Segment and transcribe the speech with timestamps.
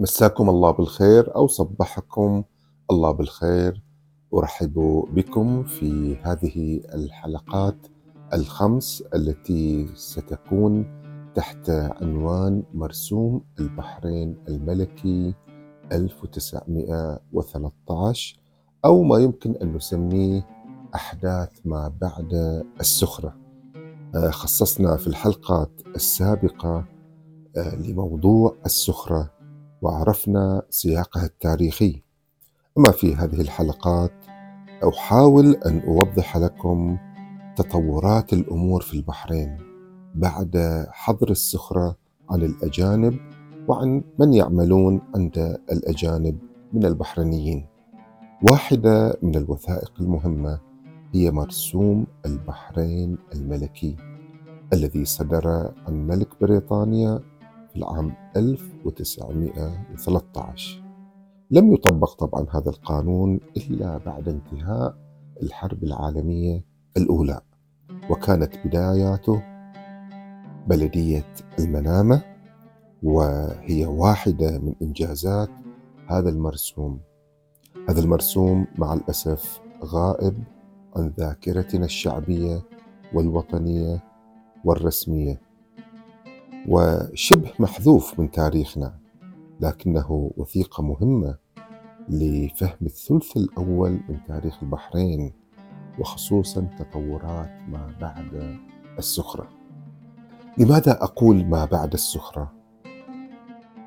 [0.00, 2.44] مساكم الله بالخير أو صبحكم
[2.90, 3.82] الله بالخير.
[4.34, 7.76] أرحب بكم في هذه الحلقات
[8.32, 10.86] الخمس التي ستكون
[11.34, 15.34] تحت عنوان مرسوم البحرين الملكي
[15.92, 18.40] 1913
[18.84, 20.46] أو ما يمكن أن نسميه
[20.94, 23.36] أحداث ما بعد السخرة.
[24.14, 26.84] آه، خصصنا في الحلقات السابقة
[27.56, 29.37] آه، لموضوع السخرة
[29.82, 32.02] وعرفنا سياقها التاريخي.
[32.78, 34.12] أما في هذه الحلقات
[34.88, 36.98] أحاول أن أوضح لكم
[37.56, 39.58] تطورات الأمور في البحرين
[40.14, 41.96] بعد حظر السخرة
[42.30, 43.16] عن الأجانب
[43.68, 46.38] وعن من يعملون عند الأجانب
[46.72, 47.66] من البحرينيين.
[48.50, 50.60] واحدة من الوثائق المهمة
[51.14, 53.96] هي مرسوم البحرين الملكي
[54.72, 57.20] الذي صدر عن ملك بريطانيا
[57.70, 60.82] في العام 1913
[61.50, 64.94] لم يطبق طبعا هذا القانون إلا بعد انتهاء
[65.42, 66.64] الحرب العالمية
[66.96, 67.40] الأولى
[68.10, 69.42] وكانت بداياته
[70.66, 71.24] بلدية
[71.58, 72.22] المنامة
[73.02, 75.50] وهي واحدة من إنجازات
[76.06, 77.00] هذا المرسوم.
[77.88, 80.44] هذا المرسوم مع الأسف غائب
[80.96, 82.62] عن ذاكرتنا الشعبية
[83.14, 84.04] والوطنية
[84.64, 85.40] والرسمية.
[86.68, 88.94] وشبه محذوف من تاريخنا
[89.60, 91.36] لكنه وثيقة مهمة
[92.08, 95.32] لفهم الثلث الأول من تاريخ البحرين
[95.98, 98.58] وخصوصا تطورات ما بعد
[98.98, 99.48] السخرة
[100.58, 102.52] لماذا أقول ما بعد السخرة؟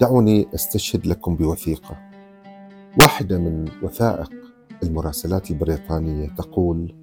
[0.00, 1.96] دعوني أستشهد لكم بوثيقة
[3.00, 4.30] واحدة من وثائق
[4.82, 6.96] المراسلات البريطانية تقول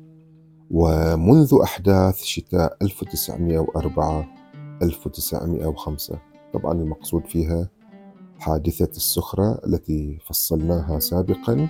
[0.72, 4.39] ومنذ أحداث شتاء 1904
[4.82, 6.20] 1905
[6.54, 7.70] طبعا المقصود فيها
[8.40, 11.70] حادثة السخرة التي فصلناها سابقا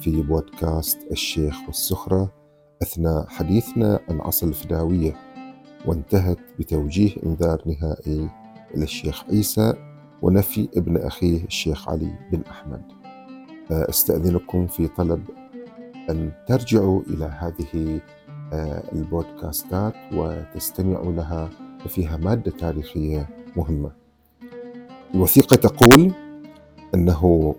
[0.00, 2.32] في بودكاست الشيخ والسخرة
[2.82, 5.16] أثناء حديثنا عن عصر الفداوية
[5.86, 8.30] وانتهت بتوجيه إنذار نهائي
[8.74, 9.74] إلى الشيخ عيسى
[10.22, 12.82] ونفي ابن أخيه الشيخ علي بن أحمد.
[13.70, 15.24] أستأذنكم في طلب
[16.10, 18.00] أن ترجعوا إلى هذه
[18.52, 21.50] آه، البودكاستات وتستمعوا لها
[21.84, 23.90] ففيها مادة تاريخية مهمة.
[25.14, 26.12] الوثيقة تقول
[26.94, 27.54] أنه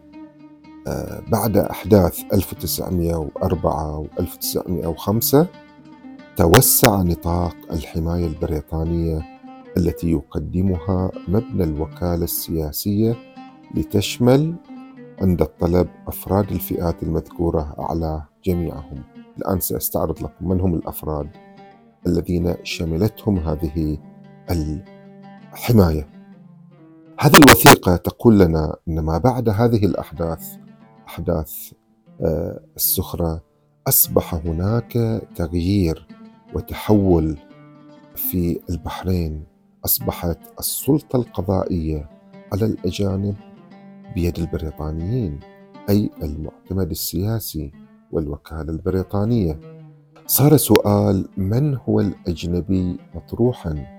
[0.87, 5.47] آه، بعد أحداث 1904 و 1905
[6.35, 9.21] توسع نطاق الحماية البريطانية
[9.77, 13.15] التي يقدمها مبنى الوكالة السياسية
[13.75, 14.55] لتشمل
[15.21, 19.03] عند الطلب أفراد الفئات المذكورة أعلى جميعهم.
[19.37, 21.29] الآن سأستعرض لكم من هم الأفراد
[22.07, 23.97] الذين شملتهم هذه
[24.51, 26.07] الحماية.
[27.19, 30.57] هذه الوثيقة تقول لنا إن ما بعد هذه الأحداث
[31.07, 31.71] أحداث
[32.21, 33.41] آه، السخره
[33.87, 36.07] أصبح هناك تغيير
[36.53, 37.37] وتحول
[38.15, 39.43] في البحرين.
[39.85, 42.09] أصبحت السلطة القضائية
[42.53, 43.35] على الأجانب
[44.15, 45.39] بيد البريطانيين
[45.89, 47.71] أي المعتمد السياسي
[48.11, 49.59] والوكالة البريطانية.
[50.27, 53.94] صار سؤال من هو الأجنبي مطروحا؟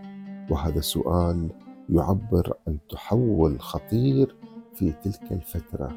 [0.50, 1.50] وهذا السؤال
[1.88, 4.36] يعبر عن تحول خطير
[4.74, 5.92] في تلك الفترة.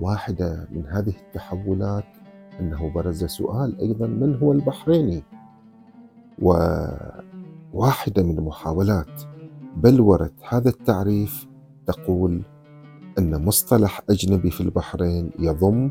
[0.00, 2.04] واحدة من هذه التحولات
[2.60, 5.22] أنه برز سؤال أيضا من هو البحريني؟
[7.74, 9.22] وواحدة من محاولات
[9.76, 11.46] بلورة هذا التعريف
[11.86, 12.42] تقول
[13.18, 15.90] أن مصطلح أجنبي في البحرين يضم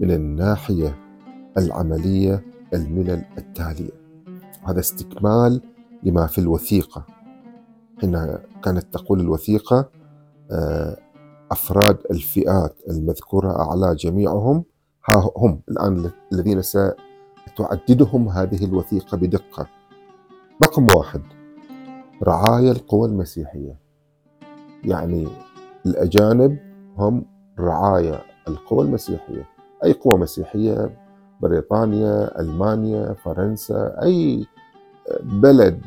[0.00, 0.98] من الناحية
[1.58, 3.90] العملية الملل التالية.
[4.64, 5.60] هذا استكمال
[6.02, 7.06] لما في الوثيقة.
[8.00, 9.88] حين كانت تقول الوثيقة
[10.50, 10.96] آه،
[11.50, 14.64] أفراد الفئات المذكورة أعلى جميعهم
[15.10, 19.66] ها هم الآن الذين ستعددهم هذه الوثيقة بدقة.
[20.64, 21.22] رقم واحد
[22.22, 23.76] رعايا القوى المسيحية.
[24.84, 25.28] يعني
[25.86, 26.58] الأجانب
[26.98, 27.24] هم
[27.58, 29.46] رعايا القوى المسيحية.
[29.84, 30.96] أي قوى مسيحية
[31.40, 34.46] بريطانيا ألمانيا فرنسا أي
[35.22, 35.80] بلد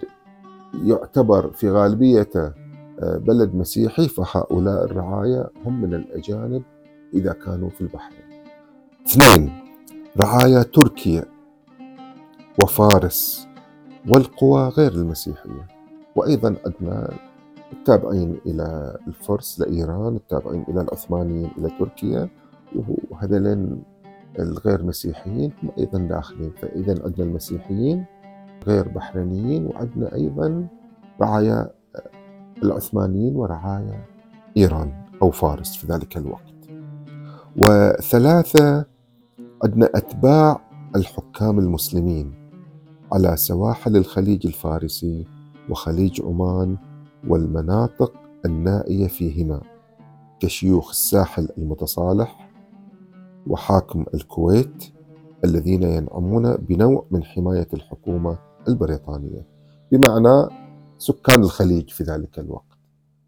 [0.73, 2.45] يعتبر في غالبيته
[2.99, 6.63] آه، بلد مسيحي فهؤلاء الرعايا هم من الأجانب
[7.13, 8.43] إذا كانوا في البحرين
[9.07, 9.51] اثنين
[10.17, 11.25] رعايا تركيا
[12.63, 13.47] وفارس
[14.09, 15.67] والقوى غير المسيحية.
[16.15, 17.13] وأيضا عندنا
[17.73, 22.29] التابعين إلى الفرس لإيران التابعين إلى العثمانيين إلى تركيا
[23.09, 23.83] وهذين
[24.39, 26.51] الغير مسيحيين هم أيضا داخلين.
[26.61, 28.05] فإذا عندنا المسيحيين
[28.67, 30.67] غير بحرينيين وعندنا أيضا
[31.21, 31.71] رعايا
[32.63, 34.05] العثمانيين ورعايا
[34.57, 34.91] إيران
[35.21, 36.53] أو فارس في ذلك الوقت.
[37.57, 38.85] وثلاثة
[39.63, 40.61] عندنا أتباع
[40.95, 42.33] الحكام المسلمين
[43.13, 45.25] على سواحل الخليج الفارسي
[45.69, 46.77] وخليج عمان
[47.27, 48.13] والمناطق
[48.45, 49.61] النائية فيهما
[50.39, 52.49] كشيوخ الساحل المتصالح
[53.47, 54.83] وحاكم الكويت
[55.45, 58.37] الذين ينعمون بنوع من حماية الحكومة
[58.67, 59.45] البريطانية
[59.91, 60.49] بمعنى
[60.97, 62.77] سكان الخليج في ذلك الوقت.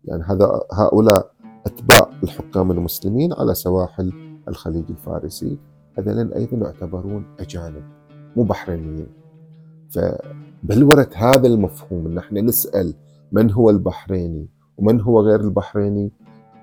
[0.06, 1.32] يعني هذا هؤلاء
[1.66, 4.14] أتباع الحكام المسلمين على سواحل
[4.48, 5.58] الخليج الفارسي.
[5.98, 7.84] هذين أيضا يعتبرون أجانب
[8.36, 9.08] مو بحرينيين
[9.90, 12.94] فبلورة هذا المفهوم أن إحنا نسأل
[13.32, 16.12] من هو البحريني ومن هو غير البحريني؟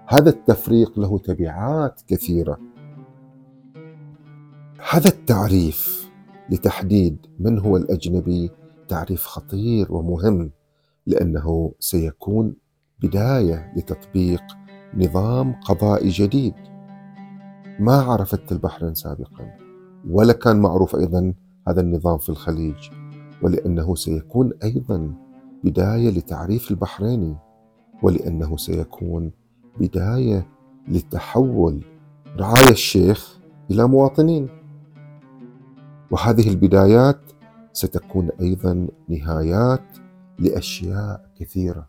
[0.07, 2.59] هذا التفريق له تبعات كثيرة.
[4.91, 6.11] هذا التعريف
[6.51, 8.51] لتحديد من هو الأجنبي
[8.91, 10.51] تعريف خطير ومهم
[11.07, 12.57] لأنه سيكون
[13.03, 14.43] بداية لتطبيق
[14.95, 16.55] نظام قضائي جديد.
[17.81, 19.57] ما عرفت البحرين سابقا
[20.11, 21.35] ولا كان معروف أيضا
[21.69, 22.91] هذا النظام في الخليج
[23.43, 25.15] ولأنه سيكون أيضا
[25.65, 27.37] بداية لتعريف البحريني
[28.03, 29.33] ولأنه سيكون
[29.81, 30.47] بداية
[30.89, 31.85] لتحول
[32.39, 33.39] رعايا الشيخ
[33.71, 34.49] إلى مواطنين.
[36.11, 37.21] وهذه البدايات
[37.81, 39.83] ستكون أيضا نهايات
[40.39, 41.89] لأشياء كثيرة.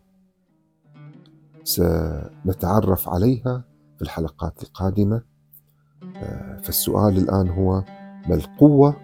[1.64, 3.64] سنتعرف عليها
[3.96, 5.22] في الحلقات القادمة.
[6.16, 7.84] آه، فالسؤال الآن هو
[8.28, 8.96] ما القوة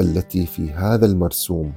[0.00, 1.72] التي في هذا المرسوم؟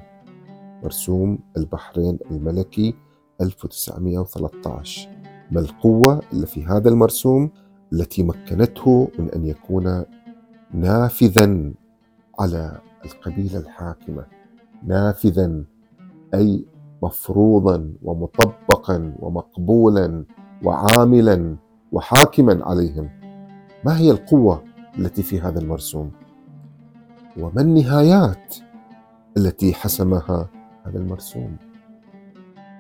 [0.84, 2.96] مرسوم البحرين الملكي
[3.42, 5.10] 1913
[5.52, 7.52] ما القوة اللي في هذا المرسوم
[7.94, 10.06] التي مكنته من أن يكون
[10.74, 11.74] نافذا
[12.40, 14.37] على القبيلة الحاكمة؟
[14.84, 15.64] نافذا
[16.34, 16.66] أي
[17.04, 20.26] مفروضا ومطبقا ومقبولا
[20.64, 21.56] وعاملا
[21.92, 23.10] وحاكما عليهم.
[23.86, 24.64] ما هي القوة
[25.00, 26.12] التي في هذا المرسوم؟
[27.38, 28.56] وما النهايات
[29.38, 30.50] التي حسمها
[30.86, 31.58] هذا المرسوم؟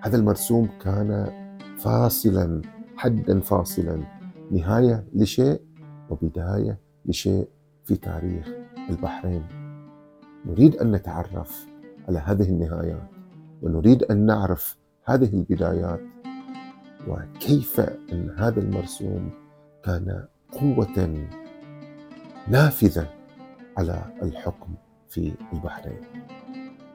[0.02, 1.32] هذا المرسوم كان
[1.78, 2.62] فاصلا
[2.96, 4.04] حدا فاصلا
[4.52, 5.62] نهاية لشيء
[6.10, 7.48] وبداية لشيء
[7.84, 8.48] في تاريخ
[8.90, 9.44] البحرين.
[10.46, 11.67] نريد أن نتعرف
[12.08, 13.10] على هذه النهايات
[13.62, 16.02] ونريد أن نعرف هذه البدايات
[17.08, 19.30] وكيف أن هذا المرسوم
[19.84, 21.28] كان قوة
[22.48, 23.08] نافذة
[23.78, 24.76] على الحكم
[25.10, 26.02] في البحرين.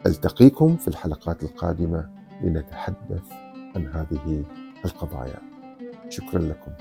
[0.06, 2.10] ألتقيكم في الحلقات القادمة
[2.42, 3.32] لنتحدث
[3.76, 4.44] عن هذه
[4.84, 5.38] القضايا.
[6.08, 6.72] شكرا لكم.